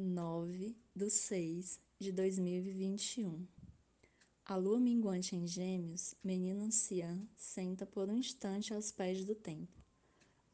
9 0.00 0.76
de 0.94 1.10
6 1.10 1.80
de 1.98 2.12
2021. 2.12 3.44
A 4.44 4.54
lua 4.54 4.78
minguante 4.78 5.34
em 5.34 5.44
Gêmeos, 5.44 6.14
menino 6.22 6.62
anciã, 6.62 7.20
senta 7.36 7.84
por 7.84 8.08
um 8.08 8.16
instante 8.16 8.72
aos 8.72 8.92
pés 8.92 9.24
do 9.24 9.34
templo. 9.34 9.82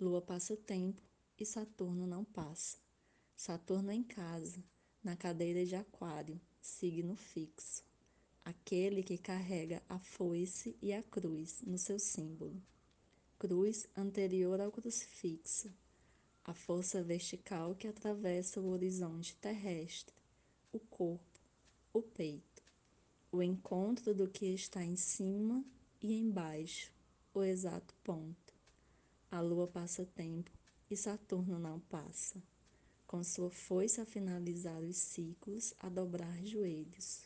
Lua 0.01 0.23
passa 0.23 0.57
tempo 0.57 1.03
e 1.39 1.45
Saturno 1.45 2.07
não 2.07 2.25
passa. 2.25 2.79
Saturno 3.37 3.93
em 3.93 4.03
casa, 4.03 4.65
na 5.03 5.15
cadeira 5.15 5.67
de 5.67 5.77
Aquário, 5.77 6.41
signo 6.59 7.15
fixo. 7.15 7.85
Aquele 8.47 9.03
que 9.03 9.19
carrega 9.19 9.83
a 9.91 9.99
foice 9.99 10.75
e 10.81 10.91
a 10.91 11.03
cruz 11.03 11.61
no 11.67 11.77
seu 11.77 11.99
símbolo. 11.99 12.63
Cruz 13.39 13.87
anterior 13.95 14.59
ao 14.59 14.73
crucifixo 14.73 15.71
a 16.45 16.53
força 16.53 17.03
vertical 17.03 17.75
que 17.75 17.89
atravessa 17.89 18.61
o 18.61 18.69
horizonte 18.69 19.35
terrestre, 19.37 20.15
o 20.71 20.79
corpo, 20.79 21.41
o 21.91 22.03
peito, 22.03 22.63
o 23.33 23.43
encontro 23.43 24.15
do 24.15 24.29
que 24.29 24.47
está 24.47 24.85
em 24.85 24.95
cima 24.95 25.65
e 26.03 26.21
embaixo, 26.21 26.93
o 27.33 27.43
exato 27.43 27.95
ponto. 28.05 28.55
A 29.31 29.41
lua 29.41 29.67
passa 29.67 30.05
tempo 30.05 30.51
e 30.91 30.97
Saturno 30.97 31.59
não 31.59 31.81
passa, 31.81 32.43
com 33.07 33.25
sua 33.25 33.51
foice 33.51 34.03
a 34.03 34.05
finalizar 34.05 34.83
os 34.83 34.97
ciclos, 34.97 35.73
a 35.81 35.89
dobrar 35.89 36.45
joelhos. 36.45 37.23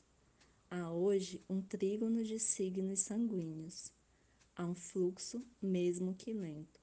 Há 0.70 0.92
hoje 0.92 1.42
um 1.48 1.60
trígono 1.60 2.22
de 2.22 2.38
signos 2.38 3.00
sanguíneos. 3.00 3.90
Há 4.54 4.64
um 4.64 4.74
fluxo, 4.74 5.44
mesmo 5.60 6.14
que 6.14 6.32
lento 6.32 6.77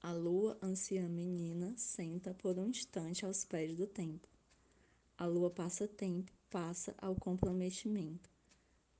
a 0.00 0.12
lua 0.12 0.56
anciã 0.62 1.08
menina 1.08 1.74
senta 1.76 2.32
por 2.32 2.56
um 2.58 2.68
instante 2.68 3.24
aos 3.24 3.44
pés 3.44 3.76
do 3.76 3.86
templo. 3.86 4.30
A 5.16 5.26
lua 5.26 5.50
passa 5.50 5.88
tempo, 5.88 6.32
passa 6.48 6.94
ao 6.98 7.16
comprometimento. 7.16 8.30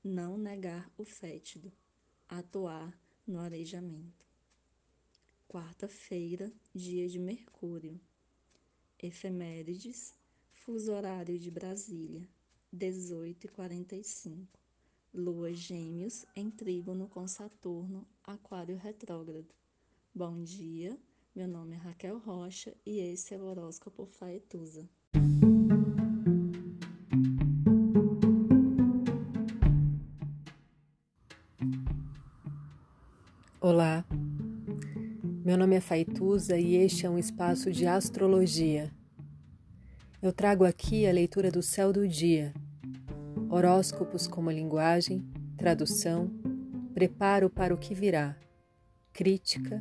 Não 0.03 0.37
negar 0.37 0.91
o 0.99 1.05
fétido, 1.05 1.73
atuar 2.29 2.99
no 3.27 3.39
arejamento. 3.39 4.27
Quarta-feira, 5.47 6.53
dia 6.75 7.09
de 7.09 7.19
Mercúrio. 7.19 8.01
Efemérides, 9.01 10.15
fuso 10.51 10.93
horário 10.93 11.39
de 11.39 11.51
Brasília, 11.51 12.29
18 12.73 13.45
e 13.45 13.49
45. 13.49 14.59
Lua 15.15 15.55
Gêmeos 15.55 16.27
em 16.35 16.51
trígono 16.51 17.09
com 17.09 17.27
Saturno, 17.27 18.07
Aquário 18.25 18.77
retrógrado. 18.77 19.55
Bom 20.19 20.43
dia, 20.43 20.99
meu 21.33 21.47
nome 21.47 21.77
é 21.77 21.79
Raquel 21.79 22.19
Rocha 22.19 22.75
e 22.85 22.99
esse 22.99 23.37
é 23.37 23.39
o 23.39 23.45
horóscopo 23.45 24.05
Faetusa. 24.05 24.91
Olá, 33.61 34.05
meu 35.45 35.57
nome 35.57 35.77
é 35.77 35.81
Faituza 35.81 36.59
e 36.59 36.75
este 36.75 37.07
é 37.07 37.09
um 37.09 37.17
espaço 37.17 37.71
de 37.71 37.87
astrologia. 37.87 38.93
Eu 40.21 40.33
trago 40.33 40.65
aqui 40.65 41.07
a 41.07 41.13
leitura 41.13 41.49
do 41.49 41.63
céu 41.63 41.93
do 41.93 42.09
dia, 42.09 42.53
horóscopos 43.49 44.27
como 44.27 44.51
linguagem, 44.51 45.25
tradução, 45.57 46.29
preparo 46.93 47.49
para 47.49 47.73
o 47.73 47.79
que 47.79 47.95
virá, 47.95 48.37
crítica 49.13 49.81